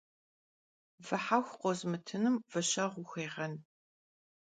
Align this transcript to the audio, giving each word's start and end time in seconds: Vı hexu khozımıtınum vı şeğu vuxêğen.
Vı 1.05 1.17
hexu 1.25 1.51
khozımıtınum 1.59 2.35
vı 2.51 2.61
şeğu 2.69 2.89
vuxêğen. 2.99 3.53